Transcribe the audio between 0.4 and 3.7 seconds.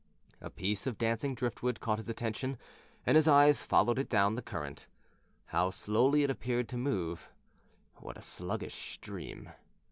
A piece of dancing driftwood caught his attention and his eyes